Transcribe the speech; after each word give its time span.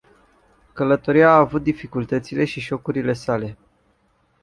Călătoria 0.73 1.29
a 1.29 1.35
avut 1.37 1.63
dificultățile 1.63 2.45
și 2.45 2.59
șocurile 2.59 3.13
sale. 3.13 3.57